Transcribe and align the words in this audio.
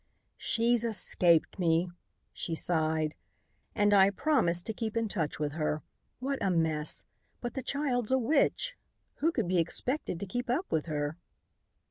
"She's 0.39 0.83
escaped 0.83 1.59
me!" 1.59 1.91
she 2.33 2.55
sighed. 2.55 3.13
"And 3.75 3.93
I 3.93 4.09
promised 4.09 4.65
to 4.65 4.73
keep 4.73 4.97
in 4.97 5.07
touch 5.07 5.37
with 5.37 5.51
her. 5.51 5.83
What 6.17 6.41
a 6.43 6.49
mess! 6.49 7.05
But 7.39 7.53
the 7.53 7.61
child's 7.61 8.09
a 8.11 8.17
witch. 8.17 8.73
Who 9.17 9.31
could 9.31 9.47
be 9.47 9.59
expected 9.59 10.19
to 10.19 10.25
keep 10.25 10.49
up 10.49 10.65
with 10.71 10.87
her?" 10.87 11.17